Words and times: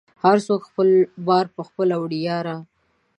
هر 0.23 0.37
څوک 0.47 0.61
خپل 0.69 0.87
بار 1.27 1.45
په 1.55 1.61
خپله 1.67 1.95
وړی 2.01 2.19
یاره 2.29 2.55